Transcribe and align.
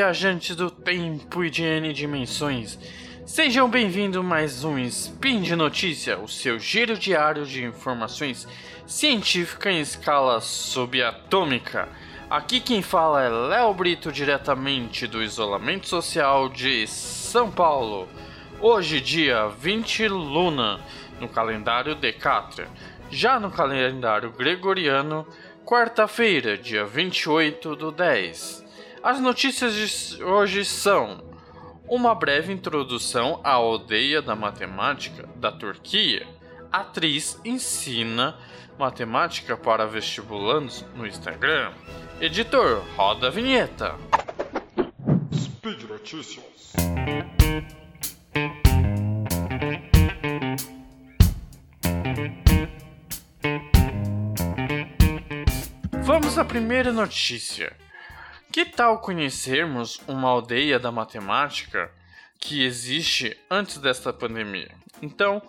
viajantes 0.00 0.56
do 0.56 0.70
tempo 0.70 1.44
e 1.44 1.50
de 1.50 1.62
N 1.62 1.92
dimensões. 1.92 2.78
Sejam 3.26 3.68
bem-vindos 3.68 4.24
mais 4.24 4.64
um 4.64 4.78
Spin 4.78 5.42
de 5.42 5.54
Notícia, 5.54 6.18
o 6.18 6.26
seu 6.26 6.58
giro 6.58 6.96
diário 6.96 7.44
de 7.44 7.62
informações 7.62 8.48
científicas 8.86 9.74
em 9.74 9.80
escala 9.82 10.40
subatômica. 10.40 11.86
Aqui 12.30 12.60
quem 12.60 12.80
fala 12.80 13.22
é 13.22 13.28
Léo 13.28 13.74
Brito, 13.74 14.10
diretamente 14.10 15.06
do 15.06 15.22
isolamento 15.22 15.86
social 15.86 16.48
de 16.48 16.86
São 16.86 17.50
Paulo. 17.50 18.08
Hoje, 18.58 19.02
dia 19.02 19.48
20 19.48 20.08
Luna, 20.08 20.80
no 21.20 21.28
calendário 21.28 21.94
Decátria. 21.94 22.68
Já 23.10 23.38
no 23.38 23.50
calendário 23.50 24.32
gregoriano, 24.32 25.26
quarta-feira, 25.62 26.56
dia 26.56 26.86
28 26.86 27.76
do 27.76 27.92
10. 27.92 28.69
As 29.02 29.18
notícias 29.18 29.74
de 29.74 30.22
hoje 30.22 30.62
são 30.62 31.24
uma 31.88 32.14
breve 32.14 32.52
introdução 32.52 33.40
à 33.42 33.52
aldeia 33.52 34.20
da 34.20 34.36
matemática 34.36 35.26
da 35.36 35.50
Turquia. 35.50 36.28
A 36.70 36.80
atriz 36.80 37.40
ensina 37.42 38.36
matemática 38.78 39.56
para 39.56 39.86
vestibulandos 39.86 40.84
no 40.94 41.06
Instagram. 41.06 41.72
Editor, 42.20 42.84
roda 42.94 43.28
a 43.28 43.30
vinheta. 43.30 43.96
Speed 45.34 45.84
Notícias. 45.84 46.74
Vamos 56.02 56.36
à 56.36 56.44
primeira 56.44 56.92
notícia. 56.92 57.74
Que 58.52 58.64
tal 58.64 58.98
conhecermos 58.98 60.00
uma 60.08 60.28
aldeia 60.28 60.76
da 60.76 60.90
matemática 60.90 61.88
que 62.36 62.64
existe 62.64 63.38
antes 63.48 63.78
desta 63.78 64.12
pandemia? 64.12 64.74
Então, 65.00 65.40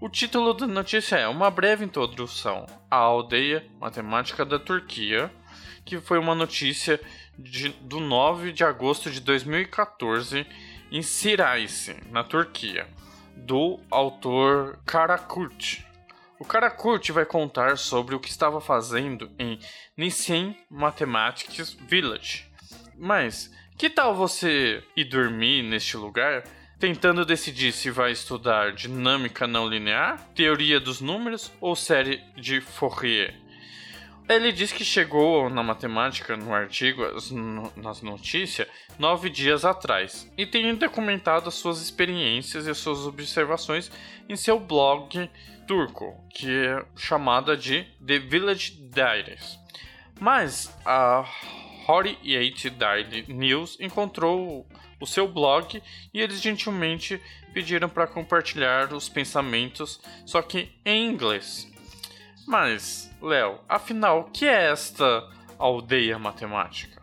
o 0.00 0.08
título 0.08 0.54
da 0.54 0.64
notícia 0.64 1.16
é 1.16 1.26
Uma 1.26 1.50
breve 1.50 1.84
introdução 1.84 2.64
à 2.88 2.94
aldeia 2.94 3.66
matemática 3.80 4.44
da 4.44 4.56
Turquia, 4.56 5.32
que 5.84 6.00
foi 6.00 6.16
uma 6.16 6.32
notícia 6.32 7.00
de, 7.36 7.70
do 7.70 7.98
9 7.98 8.52
de 8.52 8.62
agosto 8.62 9.10
de 9.10 9.20
2014 9.20 10.46
em 10.92 11.02
Siraice, 11.02 11.96
na 12.12 12.22
Turquia, 12.22 12.86
do 13.34 13.80
autor 13.90 14.78
Karakurt. 14.86 15.80
O 16.44 16.46
Karakurt 16.46 17.08
vai 17.10 17.24
contar 17.24 17.78
sobre 17.78 18.14
o 18.14 18.20
que 18.20 18.28
estava 18.28 18.60
fazendo 18.60 19.30
em 19.38 19.58
Nissin 19.96 20.54
Mathematics 20.68 21.72
Village. 21.72 22.44
Mas, 22.98 23.50
que 23.78 23.88
tal 23.88 24.14
você 24.14 24.84
ir 24.94 25.04
dormir 25.04 25.62
neste 25.62 25.96
lugar 25.96 26.44
tentando 26.78 27.24
decidir 27.24 27.72
se 27.72 27.90
vai 27.90 28.12
estudar 28.12 28.74
dinâmica 28.74 29.46
não 29.46 29.66
linear, 29.66 30.20
teoria 30.34 30.78
dos 30.78 31.00
números 31.00 31.50
ou 31.62 31.74
série 31.74 32.22
de 32.36 32.60
Fourier? 32.60 33.34
Ele 34.26 34.52
diz 34.52 34.72
que 34.72 34.84
chegou 34.84 35.50
na 35.50 35.62
matemática 35.62 36.34
no 36.34 36.54
artigo, 36.54 37.02
nas 37.76 38.00
notícias, 38.00 38.66
nove 38.98 39.28
dias 39.28 39.66
atrás 39.66 40.30
e 40.36 40.46
tem 40.46 40.74
documentado 40.74 41.48
as 41.48 41.54
suas 41.54 41.82
experiências 41.82 42.66
e 42.66 42.70
as 42.70 42.78
suas 42.78 43.06
observações 43.06 43.90
em 44.26 44.34
seu 44.34 44.58
blog 44.58 45.30
turco, 45.66 46.18
que 46.30 46.50
é 46.50 46.84
chamada 46.96 47.54
de 47.54 47.84
The 48.04 48.18
Village 48.18 48.72
Diaries. 48.90 49.58
Mas 50.18 50.74
a 50.86 51.24
Eight 52.24 52.70
Daily 52.70 53.26
News 53.28 53.76
encontrou 53.78 54.66
o 54.98 55.06
seu 55.06 55.28
blog 55.28 55.82
e 56.14 56.20
eles 56.20 56.40
gentilmente 56.40 57.20
pediram 57.52 57.90
para 57.90 58.06
compartilhar 58.06 58.92
os 58.94 59.08
pensamentos, 59.08 60.00
só 60.24 60.40
que 60.40 60.70
em 60.84 61.10
inglês. 61.10 61.70
Mas, 62.46 63.10
Léo, 63.24 63.58
afinal, 63.66 64.20
o 64.20 64.24
que 64.24 64.44
é 64.44 64.70
esta 64.70 65.26
aldeia 65.58 66.18
matemática? 66.18 67.00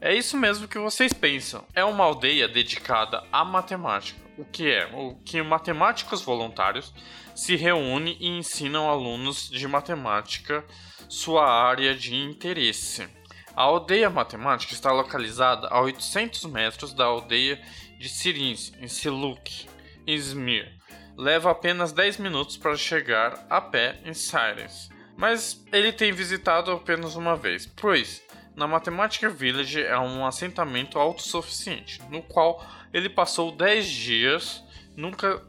É 0.00 0.12
isso 0.12 0.36
mesmo 0.36 0.66
que 0.66 0.76
vocês 0.76 1.12
pensam. 1.12 1.64
É 1.72 1.84
uma 1.84 2.02
aldeia 2.02 2.48
dedicada 2.48 3.22
à 3.30 3.44
matemática. 3.44 4.20
O 4.36 4.44
que 4.44 4.68
é? 4.68 4.86
O 4.92 5.14
que 5.24 5.40
matemáticos 5.40 6.20
voluntários 6.20 6.92
se 7.32 7.54
reúnem 7.54 8.16
e 8.18 8.26
ensinam 8.26 8.90
alunos 8.90 9.48
de 9.48 9.68
matemática 9.68 10.64
sua 11.08 11.48
área 11.48 11.94
de 11.94 12.12
interesse. 12.12 13.08
A 13.54 13.62
aldeia 13.62 14.10
matemática 14.10 14.74
está 14.74 14.90
localizada 14.90 15.68
a 15.68 15.80
800 15.80 16.44
metros 16.46 16.92
da 16.92 17.04
aldeia 17.04 17.62
de 18.00 18.08
Sirins, 18.08 18.72
em 18.80 18.88
Siluk, 18.88 19.68
Izmir. 20.08 20.76
Leva 21.16 21.52
apenas 21.52 21.92
10 21.92 22.16
minutos 22.16 22.56
para 22.56 22.74
chegar 22.74 23.46
a 23.48 23.60
pé 23.60 24.00
em 24.04 24.12
Sirens, 24.12 24.90
mas 25.16 25.64
ele 25.72 25.92
tem 25.92 26.12
visitado 26.12 26.70
apenas 26.70 27.16
uma 27.16 27.36
vez, 27.36 27.66
pois 27.66 28.22
na 28.54 28.66
Mathematica 28.66 29.28
Village 29.28 29.82
é 29.82 29.98
um 29.98 30.26
assentamento 30.26 30.98
autossuficiente, 30.98 32.00
no 32.10 32.22
qual 32.22 32.64
ele 32.92 33.08
passou 33.08 33.50
10 33.50 33.86
dias, 33.86 34.62
nunca 34.96 35.42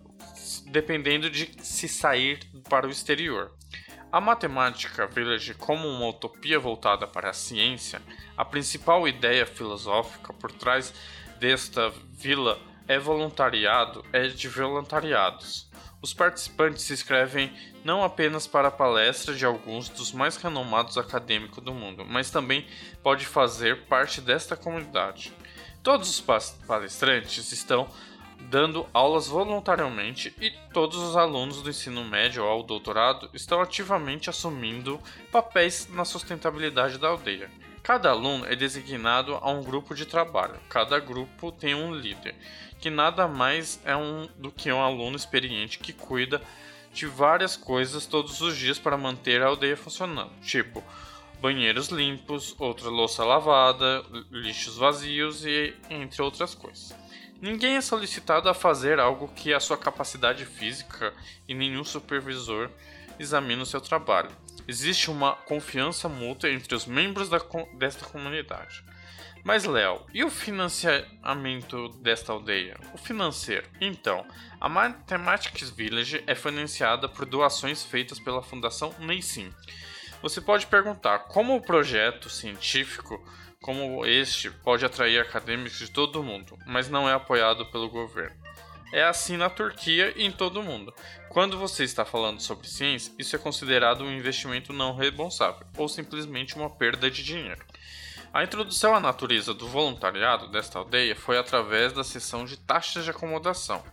dependendo 0.67 1.29
de 1.29 1.51
se 1.63 1.87
sair 1.87 2.39
para 2.69 2.87
o 2.87 2.91
exterior. 2.91 3.51
A 4.11 4.21
Matemática 4.21 5.07
Village, 5.07 5.55
como 5.55 5.87
uma 5.87 6.07
utopia 6.07 6.59
voltada 6.59 7.07
para 7.07 7.31
a 7.31 7.33
ciência, 7.33 8.01
a 8.37 8.45
principal 8.45 9.07
ideia 9.07 9.45
filosófica 9.45 10.31
por 10.31 10.51
trás 10.51 10.93
desta 11.39 11.91
vila 12.11 12.59
é 12.87 12.99
voluntariado, 12.99 14.03
é 14.11 14.27
de 14.27 14.47
voluntariados. 14.47 15.67
Os 16.01 16.13
participantes 16.13 16.83
se 16.83 16.93
inscrevem 16.93 17.53
não 17.83 18.03
apenas 18.03 18.45
para 18.45 18.67
a 18.67 18.71
palestra 18.71 19.33
de 19.33 19.45
alguns 19.45 19.87
dos 19.87 20.11
mais 20.11 20.35
renomados 20.35 20.97
acadêmicos 20.97 21.63
do 21.63 21.73
mundo, 21.73 22.05
mas 22.05 22.29
também 22.29 22.67
pode 23.01 23.25
fazer 23.25 23.85
parte 23.85 24.19
desta 24.19 24.57
comunidade. 24.57 25.33
Todos 25.81 26.09
os 26.09 26.21
palestrantes 26.67 27.51
estão 27.51 27.87
dando 28.49 28.85
aulas 28.93 29.27
voluntariamente 29.27 30.35
e 30.39 30.51
todos 30.73 30.97
os 30.97 31.15
alunos 31.15 31.61
do 31.61 31.69
ensino 31.69 32.03
médio 32.03 32.43
ao 32.43 32.63
doutorado 32.63 33.29
estão 33.33 33.61
ativamente 33.61 34.29
assumindo 34.29 34.99
papéis 35.31 35.87
na 35.89 36.03
sustentabilidade 36.03 36.97
da 36.97 37.07
aldeia. 37.07 37.49
Cada 37.83 38.11
aluno 38.11 38.45
é 38.45 38.55
designado 38.55 39.35
a 39.35 39.51
um 39.51 39.61
grupo 39.61 39.93
de 39.93 40.05
trabalho. 40.05 40.57
Cada 40.69 40.97
grupo 40.99 41.51
tem 41.51 41.75
um 41.75 41.93
líder, 41.93 42.33
que 42.79 42.89
nada 42.89 43.27
mais 43.27 43.77
é 43.83 43.93
um 43.93 44.29
do 44.37 44.49
que 44.49 44.71
um 44.71 44.81
aluno 44.81 45.17
experiente 45.17 45.79
que 45.79 45.91
cuida 45.91 46.41
de 46.93 47.05
várias 47.05 47.57
coisas 47.57 48.05
todos 48.05 48.39
os 48.39 48.55
dias 48.55 48.79
para 48.79 48.97
manter 48.97 49.41
a 49.41 49.47
aldeia 49.47 49.75
funcionando, 49.75 50.31
tipo 50.41 50.81
banheiros 51.41 51.89
limpos, 51.89 52.55
outra 52.57 52.87
louça 52.87 53.25
lavada, 53.25 54.01
lixos 54.31 54.77
vazios 54.77 55.45
e 55.45 55.75
entre 55.89 56.21
outras 56.21 56.55
coisas. 56.55 56.95
Ninguém 57.41 57.75
é 57.75 57.81
solicitado 57.81 58.47
a 58.47 58.53
fazer 58.53 58.97
algo 58.97 59.27
que 59.27 59.53
a 59.53 59.59
sua 59.59 59.77
capacidade 59.77 60.45
física 60.45 61.13
e 61.45 61.53
nenhum 61.53 61.83
supervisor 61.83 62.69
examina 63.19 63.63
o 63.63 63.65
seu 63.65 63.81
trabalho. 63.81 64.31
Existe 64.67 65.11
uma 65.11 65.33
confiança 65.33 66.07
mútua 66.07 66.49
entre 66.49 66.73
os 66.73 66.85
membros 66.85 67.29
da, 67.29 67.39
desta 67.77 68.05
comunidade. 68.05 68.83
Mas, 69.43 69.65
Léo, 69.65 70.05
e 70.13 70.23
o 70.23 70.29
financiamento 70.29 71.89
desta 72.01 72.31
aldeia? 72.31 72.77
O 72.93 72.97
financeiro? 72.97 73.67
Então, 73.81 74.25
a 74.59 74.69
Mathematics 74.69 75.69
Village 75.69 76.23
é 76.25 76.33
financiada 76.33 77.09
por 77.09 77.25
doações 77.25 77.83
feitas 77.83 78.19
pela 78.19 78.41
Fundação 78.41 78.95
Neysim. 78.99 79.53
Você 80.21 80.39
pode 80.39 80.65
perguntar 80.67 81.19
como 81.25 81.55
o 81.55 81.61
projeto 81.61 82.29
científico 82.29 83.21
como 83.61 84.05
este 84.05 84.49
pode 84.49 84.85
atrair 84.85 85.19
acadêmicos 85.19 85.79
de 85.79 85.89
todo 85.89 86.19
o 86.19 86.23
mundo, 86.23 86.57
mas 86.65 86.89
não 86.89 87.09
é 87.09 87.13
apoiado 87.13 87.65
pelo 87.67 87.89
governo. 87.89 88.42
É 88.93 89.03
assim 89.03 89.37
na 89.37 89.49
Turquia 89.49 90.13
e 90.15 90.23
em 90.23 90.31
todo 90.31 90.59
o 90.59 90.63
mundo. 90.63 90.93
Quando 91.27 91.57
você 91.57 91.83
está 91.83 92.05
falando 92.05 92.39
sobre 92.39 92.67
ciência, 92.67 93.11
isso 93.17 93.35
é 93.35 93.39
considerado 93.39 94.03
um 94.03 94.11
investimento 94.11 94.71
não 94.71 94.95
responsável 94.95 95.65
ou 95.75 95.89
simplesmente 95.89 96.55
uma 96.55 96.69
perda 96.69 97.09
de 97.09 97.23
dinheiro. 97.23 97.65
A 98.31 98.43
introdução 98.43 98.93
à 98.93 98.99
natureza 98.99 99.51
do 99.51 99.67
voluntariado 99.67 100.47
desta 100.47 100.77
aldeia 100.77 101.15
foi 101.15 101.39
através 101.39 101.91
da 101.91 102.03
seção 102.03 102.45
de 102.45 102.55
taxas 102.55 103.03
de 103.03 103.09
acomodação, 103.09 103.83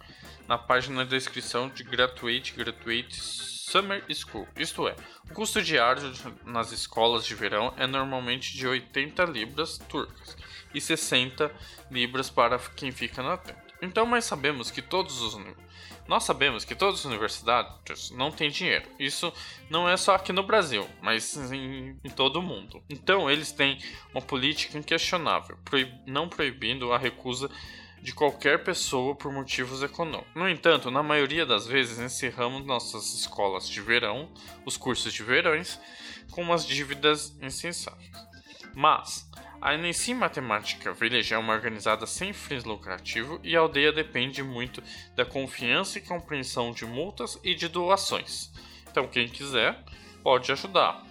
na 0.47 0.59
página 0.59 1.03
de 1.03 1.17
inscrição 1.17 1.71
de 1.71 1.83
Gratuite 1.83 2.53
Gratuite 2.53 3.19
Summer 3.23 4.05
School, 4.13 4.47
isto 4.55 4.87
é, 4.87 4.95
o 5.31 5.33
custo 5.33 5.63
diário 5.63 6.13
nas 6.45 6.73
escolas 6.73 7.25
de 7.25 7.35
verão 7.35 7.73
é 7.79 7.87
normalmente 7.87 8.55
de 8.55 8.67
80 8.67 9.25
libras 9.25 9.79
turcas 9.79 10.37
e 10.75 10.81
60 10.81 11.51
libras 11.91 12.29
para 12.29 12.59
quem 12.59 12.93
fica 12.93 13.23
na 13.23 13.39
tenda. 13.39 13.70
Então, 13.83 14.07
mas 14.07 14.25
sabemos 14.25 14.71
que 14.71 14.83
todos 14.83 15.21
os 15.21 15.35
nós 16.11 16.25
sabemos 16.25 16.65
que 16.65 16.75
todas 16.75 17.01
as 17.01 17.05
universidades 17.05 18.11
não 18.11 18.33
têm 18.33 18.51
dinheiro. 18.51 18.85
Isso 18.99 19.33
não 19.71 19.89
é 19.89 19.97
só 19.97 20.17
aqui 20.17 20.33
no 20.33 20.43
Brasil, 20.43 20.85
mas 21.01 21.37
em, 21.53 21.97
em 22.03 22.11
todo 22.11 22.41
o 22.41 22.43
mundo. 22.43 22.83
Então, 22.91 23.31
eles 23.31 23.53
têm 23.53 23.79
uma 24.13 24.21
política 24.21 24.77
inquestionável, 24.77 25.57
proib 25.65 25.89
não 26.07 26.29
proibindo 26.29 26.93
a 26.93 26.99
recusa 26.99 27.49
de 28.03 28.13
qualquer 28.13 28.65
pessoa 28.65 29.15
por 29.15 29.31
motivos 29.33 29.85
econômicos. 29.85 30.35
No 30.35 30.49
entanto, 30.49 30.91
na 30.91 31.03
maioria 31.03 31.47
das 31.47 31.67
vezes 31.67 32.01
encerramos 32.01 32.67
nossas 32.67 33.15
escolas 33.15 33.69
de 33.69 33.81
verão, 33.81 34.29
os 34.67 34.77
cursos 34.77 35.13
de 35.13 35.23
verões, 35.23 35.79
com 36.33 36.43
umas 36.43 36.67
dívidas 36.67 37.37
insensáveis. 37.41 38.11
Mas 38.75 39.29
a 39.61 39.75
Enem 39.75 39.93
Matemática 40.15 40.93
Village 40.93 41.35
é 41.35 41.39
uma 41.39 41.53
organizada 41.53 42.07
sem 42.07 42.33
fins 42.33 42.65
lucrativos 42.65 43.39
e 43.45 43.55
a 43.55 43.61
aldeia 43.61 43.93
depende 43.93 44.43
muito 44.43 44.83
da 45.15 45.25
confiança 45.25 45.99
e 45.99 46.03
compreensão 46.03 46.73
de 46.73 46.87
multas 46.87 47.39
e 47.45 47.55
de 47.55 47.69
doações. 47.69 48.51
Então, 48.91 49.07
quem 49.07 49.29
quiser 49.29 49.85
pode 50.23 50.51
ajudar. 50.51 51.05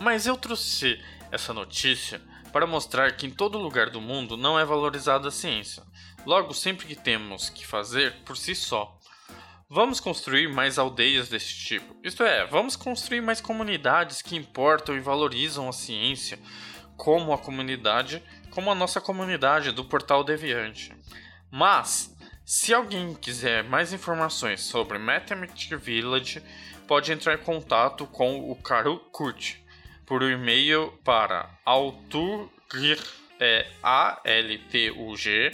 Mas 0.00 0.26
eu 0.26 0.36
trouxe 0.36 0.98
essa 1.30 1.52
notícia 1.52 2.20
para 2.50 2.66
mostrar 2.66 3.14
que 3.14 3.26
em 3.26 3.30
todo 3.30 3.58
lugar 3.58 3.90
do 3.90 4.00
mundo 4.00 4.36
não 4.36 4.58
é 4.58 4.64
valorizada 4.64 5.28
a 5.28 5.32
ciência. 5.32 5.82
Logo, 6.24 6.54
sempre 6.54 6.86
que 6.86 6.96
temos 6.96 7.50
que 7.50 7.66
fazer 7.66 8.14
por 8.24 8.36
si 8.36 8.54
só. 8.54 8.98
Vamos 9.68 10.00
construir 10.00 10.48
mais 10.48 10.78
aldeias 10.78 11.28
desse 11.28 11.52
tipo. 11.52 11.96
Isto 12.02 12.22
é, 12.22 12.46
vamos 12.46 12.76
construir 12.76 13.20
mais 13.20 13.40
comunidades 13.40 14.22
que 14.22 14.36
importam 14.36 14.96
e 14.96 15.00
valorizam 15.00 15.68
a 15.68 15.72
ciência 15.72 16.38
como 16.96 17.32
a 17.32 17.38
comunidade, 17.38 18.22
como 18.50 18.70
a 18.70 18.74
nossa 18.74 19.00
comunidade 19.00 19.72
do 19.72 19.84
Portal 19.84 20.24
Deviante. 20.24 20.92
Mas, 21.50 22.14
se 22.44 22.72
alguém 22.72 23.14
quiser 23.14 23.64
mais 23.64 23.92
informações 23.92 24.62
sobre 24.62 24.98
Mathematic 24.98 25.76
Village, 25.78 26.42
pode 26.86 27.12
entrar 27.12 27.34
em 27.34 27.42
contato 27.42 28.06
com 28.06 28.50
o 28.50 28.54
Caro 28.56 28.98
Kurt 29.12 29.56
por 30.06 30.22
e-mail 30.22 30.92
para 31.04 31.50
altur 31.64 32.48
é 33.40 33.66
A 33.82 34.20
L 34.24 34.58
T 34.70 34.90
U 34.92 35.16
G 35.16 35.52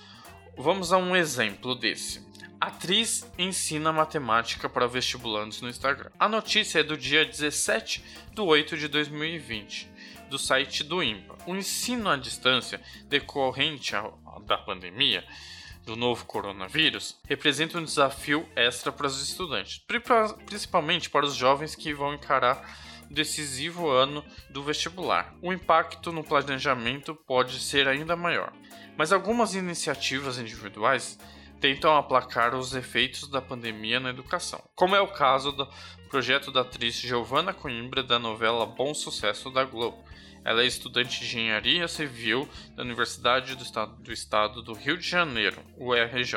vamos 0.57 0.93
a 0.93 0.97
um 0.97 1.13
exemplo 1.13 1.75
desse. 1.75 2.25
Atriz 2.61 3.29
ensina 3.37 3.91
matemática 3.91 4.69
para 4.69 4.87
vestibulantes 4.87 5.59
no 5.59 5.67
Instagram. 5.67 6.11
A 6.17 6.29
notícia 6.29 6.79
é 6.79 6.83
do 6.83 6.95
dia 6.95 7.25
17 7.25 8.01
de 8.33 8.39
8 8.39 8.77
de 8.77 8.87
2020, 8.87 9.91
do 10.29 10.39
site 10.39 10.81
do 10.81 11.03
IMPA. 11.03 11.37
O 11.45 11.53
ensino 11.53 12.09
à 12.09 12.15
distância 12.15 12.79
decorrente 13.09 13.91
da 14.45 14.57
pandemia 14.57 15.25
do 15.85 15.97
novo 15.97 16.23
coronavírus 16.23 17.17
representa 17.27 17.79
um 17.79 17.83
desafio 17.83 18.47
extra 18.55 18.93
para 18.93 19.07
os 19.07 19.21
estudantes, 19.21 19.83
principalmente 20.45 21.09
para 21.09 21.25
os 21.25 21.35
jovens 21.35 21.75
que 21.75 21.93
vão 21.93 22.13
encarar 22.13 22.88
decisivo 23.09 23.89
ano 23.89 24.23
do 24.49 24.63
vestibular. 24.63 25.33
O 25.41 25.51
impacto 25.51 26.11
no 26.11 26.23
planejamento 26.23 27.15
pode 27.15 27.59
ser 27.59 27.87
ainda 27.87 28.15
maior, 28.15 28.53
mas 28.97 29.11
algumas 29.11 29.55
iniciativas 29.55 30.37
individuais 30.37 31.17
tentam 31.59 31.97
aplacar 31.97 32.55
os 32.55 32.73
efeitos 32.73 33.27
da 33.27 33.41
pandemia 33.41 33.99
na 33.99 34.09
educação, 34.09 34.63
como 34.75 34.95
é 34.95 35.01
o 35.01 35.11
caso 35.11 35.51
do 35.51 35.67
projeto 36.09 36.51
da 36.51 36.61
atriz 36.61 36.95
Giovanna 36.95 37.53
Coimbra 37.53 38.01
da 38.01 38.17
novela 38.17 38.65
Bom 38.65 38.93
Sucesso 38.93 39.51
da 39.51 39.63
Globo. 39.63 40.03
Ela 40.43 40.63
é 40.63 40.65
estudante 40.65 41.19
de 41.19 41.25
engenharia 41.25 41.87
civil 41.87 42.47
da 42.75 42.83
Universidade 42.83 43.55
do 43.55 43.63
Estado 43.63 43.95
do, 44.01 44.11
Estado 44.11 44.61
do 44.61 44.73
Rio 44.73 44.97
de 44.97 45.07
Janeiro, 45.07 45.61
URJ, 45.77 46.33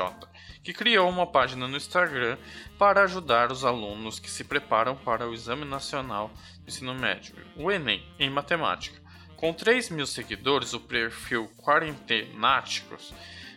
que 0.63 0.73
criou 0.73 1.09
uma 1.09 1.27
página 1.27 1.69
no 1.69 1.77
Instagram 1.77 2.37
para 2.79 3.05
ajudar 3.05 3.53
os 3.53 3.65
alunos 3.65 4.19
que 4.19 4.29
se 4.29 4.43
preparam 4.43 4.97
para 4.97 5.29
o 5.29 5.33
Exame 5.33 5.65
Nacional 5.65 6.33
ensino 6.67 6.95
médio, 6.95 7.35
o 7.57 7.71
Enem, 7.71 8.05
em 8.19 8.31
matemática. 8.31 9.01
Com 9.37 9.53
3 9.53 9.91
mil 9.91 10.07
seguidores, 10.07 10.73
o 10.73 10.81
perfil 10.81 11.51
Quarentenáticos 11.57 13.13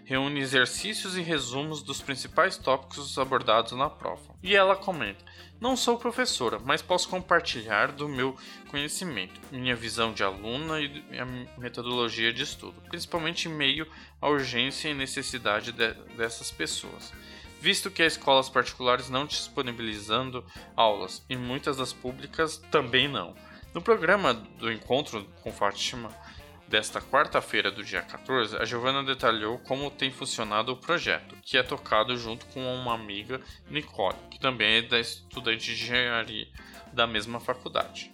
reúne 0.05 0.39
exercícios 0.39 1.17
e 1.17 1.21
resumos 1.21 1.81
dos 1.81 2.01
principais 2.01 2.57
tópicos 2.57 3.17
abordados 3.17 3.71
na 3.73 3.89
prova. 3.89 4.35
E 4.41 4.55
ela 4.55 4.75
comenta: 4.75 5.23
Não 5.59 5.75
sou 5.75 5.97
professora, 5.97 6.59
mas 6.59 6.81
posso 6.81 7.09
compartilhar 7.09 7.91
do 7.91 8.07
meu 8.07 8.37
conhecimento, 8.69 9.39
minha 9.51 9.75
visão 9.75 10.13
de 10.13 10.23
aluna 10.23 10.79
e 10.79 11.03
minha 11.09 11.25
metodologia 11.57 12.31
de 12.31 12.43
estudo, 12.43 12.81
principalmente 12.89 13.47
em 13.47 13.51
meio 13.51 13.87
à 14.21 14.29
urgência 14.29 14.89
e 14.89 14.93
necessidade 14.93 15.71
de, 15.71 15.93
dessas 16.15 16.51
pessoas 16.51 17.11
visto 17.65 17.89
que 17.89 18.03
as 18.03 18.13
escolas 18.13 18.47
particulares 18.47 19.09
não 19.09 19.25
disponibilizando 19.25 20.45
aulas 20.75 21.25
e 21.27 21.35
muitas 21.35 21.77
das 21.77 21.91
públicas 21.91 22.57
também 22.69 23.07
não. 23.07 23.33
No 23.73 23.81
programa 23.81 24.35
do 24.35 24.71
encontro 24.71 25.27
com 25.41 25.51
Fátima 25.51 26.15
desta 26.67 27.01
quarta-feira 27.01 27.71
do 27.71 27.83
dia 27.83 28.03
14, 28.03 28.55
a 28.57 28.65
Giovana 28.65 29.03
detalhou 29.03 29.57
como 29.57 29.89
tem 29.89 30.11
funcionado 30.11 30.73
o 30.73 30.77
projeto, 30.77 31.35
que 31.41 31.57
é 31.57 31.63
tocado 31.63 32.15
junto 32.15 32.45
com 32.47 32.61
uma 32.75 32.93
amiga, 32.93 33.41
Nicole, 33.67 34.15
que 34.29 34.39
também 34.39 34.75
é 34.77 34.81
da 34.83 34.99
estudante 34.99 35.75
de 35.75 35.85
engenharia 35.85 36.47
da 36.93 37.07
mesma 37.07 37.39
faculdade. 37.39 38.11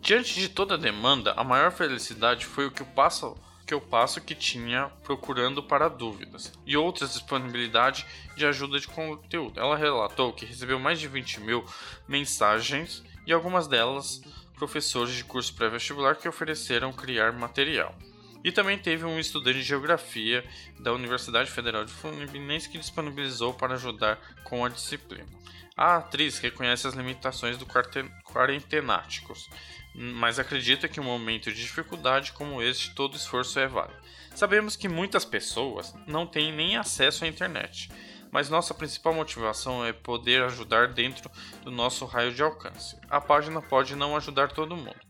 Diante 0.00 0.34
de 0.34 0.48
toda 0.48 0.74
a 0.74 0.76
demanda, 0.76 1.32
a 1.36 1.44
maior 1.44 1.70
felicidade 1.70 2.44
foi 2.44 2.66
o 2.66 2.72
que 2.72 2.82
o 2.82 2.86
passo 2.86 3.36
que 3.70 3.74
eu 3.74 3.80
passo 3.80 4.20
que 4.20 4.34
tinha 4.34 4.90
procurando 5.04 5.62
para 5.62 5.86
dúvidas 5.86 6.52
e 6.66 6.76
outras 6.76 7.12
disponibilidade 7.12 8.04
de 8.36 8.44
ajuda 8.44 8.80
de 8.80 8.88
conteúdo. 8.88 9.60
Ela 9.60 9.76
relatou 9.76 10.32
que 10.32 10.44
recebeu 10.44 10.76
mais 10.76 10.98
de 10.98 11.06
20 11.06 11.40
mil 11.42 11.64
mensagens 12.08 13.00
e 13.24 13.32
algumas 13.32 13.68
delas 13.68 14.22
professores 14.56 15.14
de 15.14 15.22
curso 15.22 15.54
pré-vestibular 15.54 16.16
que 16.16 16.28
ofereceram 16.28 16.92
criar 16.92 17.32
material. 17.32 17.94
E 18.42 18.50
também 18.50 18.76
teve 18.76 19.04
um 19.04 19.20
estudante 19.20 19.58
de 19.58 19.62
geografia 19.62 20.44
da 20.80 20.92
Universidade 20.92 21.48
Federal 21.48 21.84
de 21.84 21.92
Fluminense 21.92 22.68
que 22.68 22.76
disponibilizou 22.76 23.54
para 23.54 23.74
ajudar 23.74 24.18
com 24.42 24.64
a 24.64 24.68
disciplina. 24.68 25.28
A 25.76 25.98
atriz 25.98 26.40
reconhece 26.40 26.88
as 26.88 26.94
limitações 26.94 27.56
do 27.56 27.64
quarentenáticos 27.64 29.48
mas 29.94 30.38
acredita 30.38 30.88
que 30.88 31.00
um 31.00 31.04
momento 31.04 31.52
de 31.52 31.60
dificuldade 31.60 32.32
como 32.32 32.62
este, 32.62 32.94
todo 32.94 33.16
esforço 33.16 33.58
é 33.58 33.66
válido. 33.66 33.98
Sabemos 34.34 34.76
que 34.76 34.88
muitas 34.88 35.24
pessoas 35.24 35.94
não 36.06 36.26
têm 36.26 36.52
nem 36.52 36.76
acesso 36.76 37.24
à 37.24 37.28
internet, 37.28 37.90
mas 38.30 38.48
nossa 38.48 38.72
principal 38.72 39.12
motivação 39.12 39.84
é 39.84 39.92
poder 39.92 40.42
ajudar 40.42 40.88
dentro 40.88 41.30
do 41.62 41.70
nosso 41.70 42.04
raio 42.04 42.32
de 42.32 42.42
alcance. 42.42 42.96
A 43.08 43.20
página 43.20 43.60
pode 43.60 43.96
não 43.96 44.16
ajudar 44.16 44.52
todo 44.52 44.76
mundo, 44.76 45.00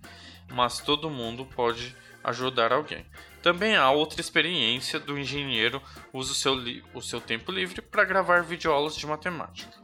mas 0.49 0.81
todo 0.81 1.11
mundo 1.11 1.45
pode 1.45 1.95
ajudar 2.25 2.73
alguém. 2.73 3.05
Também 3.43 3.77
há 3.77 3.91
outra 3.91 4.21
experiência 4.21 4.99
do 4.99 5.19
engenheiro 5.19 5.83
usa 6.13 6.33
o 6.33 6.35
seu, 6.35 6.55
o 6.95 7.01
seu 7.01 7.21
tempo 7.21 7.51
livre 7.51 7.81
para 7.81 8.05
gravar 8.05 8.43
videoaulas 8.43 8.97
de 8.97 9.07
matemática. 9.07 9.79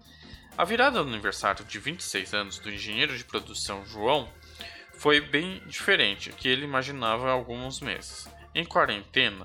A 0.56 0.64
virada 0.64 1.02
do 1.02 1.08
aniversário 1.08 1.64
de 1.64 1.78
26 1.78 2.32
anos 2.34 2.58
do 2.58 2.70
engenheiro 2.70 3.16
de 3.16 3.24
produção 3.24 3.84
João 3.84 4.28
foi 4.98 5.20
bem 5.20 5.62
diferente 5.66 6.32
que 6.32 6.48
ele 6.48 6.64
imaginava 6.64 7.28
há 7.28 7.32
alguns 7.32 7.80
meses. 7.80 8.28
Em 8.54 8.64
quarentena, 8.64 9.44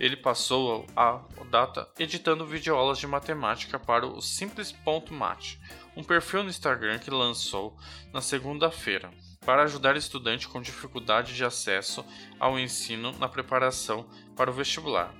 ele 0.00 0.16
passou 0.16 0.86
a 0.96 1.20
data 1.50 1.88
editando 1.98 2.46
videoaulas 2.46 2.98
de 2.98 3.06
matemática 3.06 3.78
para 3.78 4.06
o 4.06 4.20
Simples.mat, 4.20 5.56
um 5.96 6.02
perfil 6.02 6.42
no 6.42 6.50
Instagram 6.50 6.98
que 6.98 7.10
lançou 7.10 7.76
na 8.12 8.20
segunda-feira 8.20 9.10
para 9.44 9.62
ajudar 9.62 9.96
estudantes 9.96 10.46
com 10.46 10.60
dificuldade 10.60 11.34
de 11.34 11.44
acesso 11.44 12.04
ao 12.38 12.58
ensino 12.58 13.12
na 13.12 13.28
preparação 13.28 14.08
para 14.34 14.50
o 14.50 14.54
vestibular. 14.54 15.14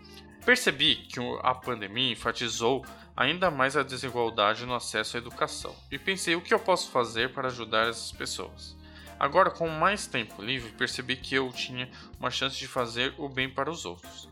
Percebi 0.44 0.96
que 0.96 1.20
a 1.42 1.54
pandemia 1.54 2.12
enfatizou 2.12 2.84
ainda 3.16 3.50
mais 3.50 3.76
a 3.76 3.82
desigualdade 3.82 4.66
no 4.66 4.74
acesso 4.74 5.16
à 5.16 5.20
educação 5.20 5.74
e 5.90 5.98
pensei 5.98 6.34
o 6.34 6.40
que 6.40 6.52
eu 6.52 6.58
posso 6.58 6.90
fazer 6.90 7.32
para 7.32 7.48
ajudar 7.48 7.88
essas 7.88 8.12
pessoas. 8.12 8.75
Agora, 9.18 9.50
com 9.50 9.68
mais 9.68 10.06
tempo 10.06 10.42
livre, 10.42 10.72
percebi 10.72 11.16
que 11.16 11.34
eu 11.34 11.50
tinha 11.52 11.88
uma 12.18 12.30
chance 12.30 12.58
de 12.58 12.66
fazer 12.66 13.14
o 13.18 13.28
bem 13.28 13.48
para 13.48 13.70
os 13.70 13.84
outros. 13.84 14.28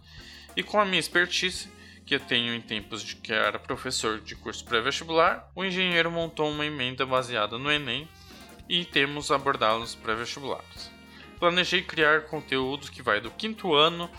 E 0.56 0.62
com 0.62 0.78
a 0.80 0.84
minha 0.84 1.00
expertise, 1.00 1.68
que 2.04 2.14
eu 2.14 2.20
tenho 2.20 2.54
em 2.54 2.60
tempos 2.60 3.02
de 3.02 3.16
que 3.16 3.32
era 3.32 3.58
professor 3.58 4.20
de 4.20 4.36
curso 4.36 4.64
pré-vestibular, 4.64 5.50
o 5.54 5.64
engenheiro 5.64 6.10
montou 6.10 6.50
uma 6.50 6.66
emenda 6.66 7.06
baseada 7.06 7.58
no 7.58 7.70
Enem 7.70 8.06
e 8.68 8.84
temos 8.84 9.30
abordá-los 9.30 9.94
pré-vestibulares. 9.94 10.90
Planejei 11.38 11.82
criar 11.82 12.22
conteúdo 12.22 12.90
que 12.90 13.02
vai 13.02 13.20
do 13.20 13.30
quinto 13.30 13.74
ano 13.74 14.10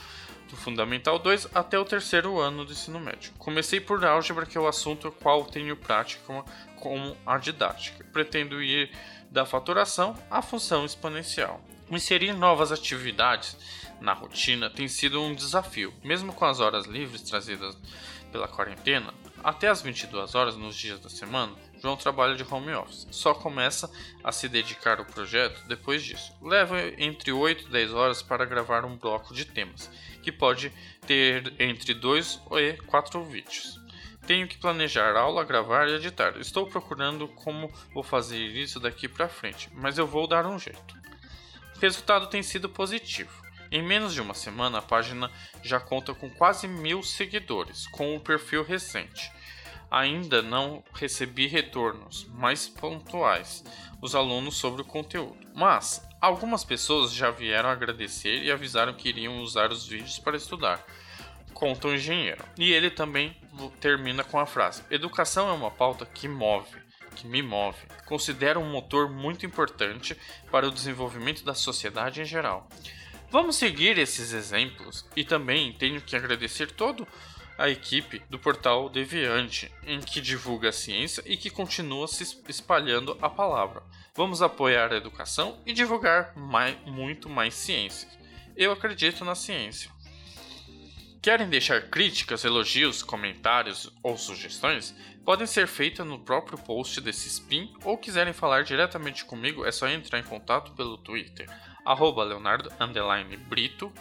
do 0.50 0.56
Fundamental 0.56 1.18
2 1.18 1.50
até 1.56 1.78
o 1.78 1.86
terceiro 1.86 2.40
ano 2.40 2.66
do 2.66 2.72
ensino 2.72 3.00
médio. 3.00 3.34
Comecei 3.38 3.80
por 3.80 4.04
álgebra, 4.06 4.46
que 4.46 4.58
é 4.58 4.62
o 4.62 4.68
assunto 4.68 5.12
qual 5.12 5.46
tenho 5.46 5.76
prática 5.76 6.22
como 6.76 7.18
a 7.26 7.38
didática. 7.38 8.04
Pretendo 8.12 8.62
ir 8.62 8.92
da 9.36 9.46
fatoração 9.46 10.16
à 10.32 10.42
função 10.42 10.86
exponencial. 10.86 11.60
Inserir 11.92 12.32
novas 12.32 12.72
atividades 12.72 13.58
na 14.00 14.14
rotina 14.14 14.70
tem 14.70 14.88
sido 14.88 15.22
um 15.22 15.36
desafio, 15.36 15.94
mesmo 16.02 16.32
com 16.32 16.46
as 16.46 16.62
horas 16.62 16.86
livres 16.86 17.22
trazidas 17.22 17.78
pela 18.32 18.48
quarentena. 18.48 19.14
Até 19.44 19.68
as 19.68 19.82
22 19.82 20.36
horas 20.36 20.56
nos 20.56 20.74
dias 20.74 21.02
da 21.02 21.10
semana, 21.10 21.54
João 21.82 21.98
trabalha 21.98 22.34
de 22.36 22.46
home 22.50 22.74
office. 22.74 23.08
Só 23.12 23.34
começa 23.34 23.92
a 24.24 24.32
se 24.32 24.48
dedicar 24.48 25.00
ao 25.00 25.06
projeto 25.06 25.68
depois 25.68 26.02
disso. 26.02 26.34
Leva 26.42 26.78
entre 26.98 27.34
8 27.34 27.66
e 27.68 27.72
10 27.72 27.94
horas 27.94 28.22
para 28.22 28.46
gravar 28.46 28.86
um 28.86 28.96
bloco 28.96 29.34
de 29.34 29.44
temas, 29.44 29.92
que 30.24 30.32
pode 30.32 30.72
ter 31.06 31.54
entre 31.60 31.94
2 31.94 32.42
e 32.54 32.74
4 32.88 33.22
vídeos. 33.26 33.85
Tenho 34.28 34.48
que 34.48 34.58
planejar 34.58 35.16
aula, 35.16 35.44
gravar 35.44 35.88
e 35.88 35.94
editar. 35.94 36.38
Estou 36.38 36.66
procurando 36.66 37.28
como 37.28 37.72
vou 37.94 38.02
fazer 38.02 38.40
isso 38.40 38.80
daqui 38.80 39.08
para 39.08 39.30
frente, 39.30 39.70
mas 39.74 40.00
eu 40.00 40.08
vou 40.08 40.28
dar 40.28 40.48
um 40.48 40.58
jeito. 40.58 40.98
O 41.76 41.80
resultado 41.80 42.28
tem 42.28 42.42
sido 42.42 42.68
positivo. 42.68 43.46
Em 43.72 43.84
menos 43.84 44.14
de 44.14 44.22
uma 44.22 44.34
semana, 44.34 44.80
a 44.80 44.82
página 44.82 45.30
já 45.62 45.80
conta 45.80 46.14
com 46.14 46.30
quase 46.30 46.68
mil 46.68 47.04
seguidores, 47.04 47.86
com 47.88 48.16
o 48.16 48.20
perfil 48.20 48.64
recente. 48.64 49.32
Ainda 49.92 50.42
não 50.42 50.84
recebi 50.94 51.46
retornos 51.46 52.26
mais 52.34 52.68
pontuais 52.68 53.64
dos 54.00 54.16
alunos 54.16 54.58
sobre 54.58 54.82
o 54.82 54.86
conteúdo, 54.86 55.38
mas 55.54 56.02
algumas 56.20 56.64
pessoas 56.64 57.14
já 57.14 57.30
vieram 57.30 57.70
agradecer 57.70 58.42
e 58.42 58.52
avisaram 58.52 58.94
que 58.94 59.10
iriam 59.10 59.40
usar 59.42 59.72
os 59.72 59.88
vídeos 59.88 60.18
para 60.18 60.38
estudar. 60.38 60.84
Conta 61.54 61.88
o 61.88 61.94
engenheiro. 61.94 62.44
E 62.58 62.74
ele 62.74 62.90
também 62.90 63.36
termina 63.80 64.24
com 64.24 64.40
a 64.40 64.46
frase: 64.46 64.84
Educação 64.90 65.50
é 65.50 65.54
uma 65.54 65.72
pauta 65.72 66.06
que 66.06 66.28
move 66.28 66.86
que 67.16 67.26
me 67.26 67.42
move. 67.42 67.78
Considero 68.06 68.60
um 68.60 68.70
motor 68.70 69.10
muito 69.10 69.46
importante 69.46 70.16
para 70.52 70.68
o 70.68 70.72
desenvolvimento 70.72 71.44
da 71.44 71.56
sociedade 71.56 72.22
em 72.22 72.26
geral. 72.26 72.68
Vamos 73.32 73.56
seguir 73.56 73.98
esses 73.98 74.34
exemplos 74.34 75.06
e 75.16 75.24
também 75.24 75.74
tenho 75.74 76.02
que 76.02 76.16
agradecer 76.16 76.72
todo 76.72 77.08
a 77.58 77.70
equipe 77.70 78.22
do 78.30 78.38
portal 78.38 78.90
Deviante, 78.90 79.72
em 79.84 80.02
que 80.02 80.20
divulga 80.20 80.70
a 80.70 80.74
ciência 80.74 81.24
e 81.26 81.38
que 81.38 81.50
continua 81.50 82.08
se 82.08 82.42
espalhando 82.50 83.18
a 83.22 83.30
palavra. 83.30 83.82
Vamos 84.14 84.42
apoiar 84.42 84.92
a 84.92 84.98
educação 84.98 85.58
e 85.66 85.72
divulgar 85.72 86.36
mais, 86.36 86.78
muito 86.86 87.30
mais 87.30 87.54
ciência. 87.54 88.10
Eu 88.58 88.72
acredito 88.72 89.24
na 89.24 89.36
ciência. 89.36 89.90
Querem 91.26 91.50
deixar 91.50 91.90
críticas, 91.90 92.46
elogios, 92.46 93.02
comentários 93.02 93.92
ou 94.04 94.16
sugestões? 94.16 94.96
Podem 95.26 95.48
ser 95.48 95.66
feitas 95.66 96.06
no 96.06 96.20
próprio 96.20 96.56
post 96.56 97.02
desse 97.02 97.28
spin 97.28 97.74
ou 97.84 97.98
quiserem 97.98 98.32
falar 98.32 98.64
diretamente 98.64 99.26
comigo, 99.26 99.66
é 99.66 99.72
só 99.72 99.88
entrar 99.88 100.20
em 100.20 100.24
contato 100.24 100.74
pelo 100.74 101.00
Twitter, 101.00 101.50
arroba 101.84 102.24
Leonardo 102.24 102.72
Brito 103.50 103.92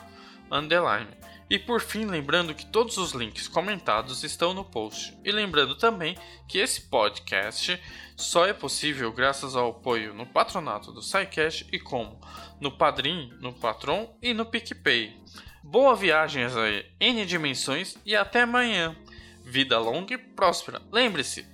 underline. 0.50 1.08
E 1.48 1.58
por 1.58 1.80
fim, 1.80 2.04
lembrando 2.04 2.54
que 2.54 2.66
todos 2.66 2.98
os 2.98 3.12
links 3.12 3.48
comentados 3.48 4.22
estão 4.22 4.52
no 4.52 4.62
post. 4.62 5.16
E 5.24 5.32
lembrando 5.32 5.76
também 5.76 6.18
que 6.46 6.58
esse 6.58 6.82
podcast 6.90 7.80
só 8.14 8.46
é 8.46 8.52
possível 8.52 9.10
graças 9.10 9.56
ao 9.56 9.70
apoio 9.70 10.12
no 10.12 10.26
patronato 10.26 10.92
do 10.92 11.00
SciCash 11.00 11.64
e 11.72 11.78
como 11.78 12.20
no 12.60 12.70
Padrim, 12.70 13.32
no 13.40 13.50
Patron 13.54 14.14
e 14.20 14.34
no 14.34 14.44
PicPay. 14.44 15.24
Boa 15.66 15.96
viagem 15.96 16.44
aí, 16.44 16.84
N 17.00 17.24
dimensões 17.24 17.96
e 18.04 18.14
até 18.14 18.42
amanhã. 18.42 18.94
Vida 19.42 19.78
longa 19.78 20.12
e 20.12 20.18
próspera. 20.18 20.80
Lembre-se, 20.92 21.46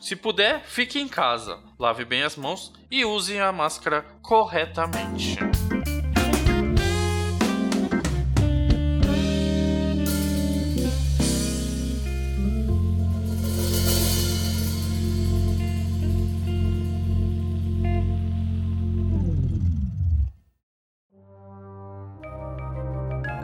se 0.00 0.16
puder, 0.16 0.64
fique 0.64 0.98
em 0.98 1.06
casa, 1.06 1.62
lave 1.78 2.06
bem 2.06 2.22
as 2.22 2.34
mãos 2.34 2.72
e 2.90 3.04
use 3.04 3.38
a 3.38 3.52
máscara 3.52 4.06
corretamente. 4.22 5.36